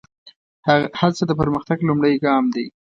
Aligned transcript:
هڅه 0.99 1.23
د 1.27 1.31
پرمختګ 1.39 1.77
لومړی 1.89 2.15
ګام 2.25 2.43
دی. 2.55 2.65